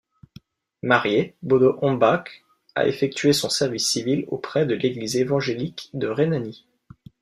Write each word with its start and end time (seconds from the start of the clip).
Marié, 0.81 1.35
Bodo 1.43 1.77
Hombach 1.83 2.25
a 2.73 2.87
effectué 2.87 3.33
son 3.33 3.49
service 3.51 3.87
civil 3.87 4.25
auprès 4.29 4.65
de 4.65 4.73
l'Église 4.73 5.17
évangélique 5.17 5.91
de 5.93 6.07
Rhénanie. 6.07 6.65